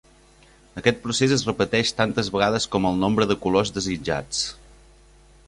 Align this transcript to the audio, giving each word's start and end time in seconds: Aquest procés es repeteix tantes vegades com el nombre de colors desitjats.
Aquest 0.79 1.01
procés 1.03 1.35
es 1.35 1.43
repeteix 1.49 1.91
tantes 1.99 2.31
vegades 2.37 2.67
com 2.77 2.89
el 2.91 2.99
nombre 3.05 3.29
de 3.33 3.39
colors 3.45 3.75
desitjats. 3.79 4.43